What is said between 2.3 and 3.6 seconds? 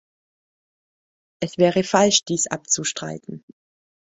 abzustreiten.